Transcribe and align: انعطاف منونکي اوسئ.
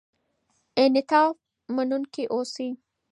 انعطاف 0.83 1.35
منونکي 1.75 2.23
اوسئ. 2.33 2.69